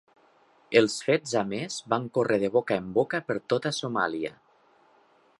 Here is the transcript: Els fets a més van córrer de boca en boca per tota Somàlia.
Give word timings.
Els 0.79 0.93
fets 1.07 1.33
a 1.41 1.43
més 1.49 1.75
van 1.93 2.07
córrer 2.17 2.39
de 2.43 2.49
boca 2.55 2.77
en 2.83 2.87
boca 2.95 3.21
per 3.27 3.37
tota 3.55 3.73
Somàlia. 3.81 4.33